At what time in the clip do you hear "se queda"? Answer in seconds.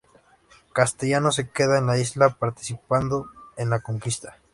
1.31-1.77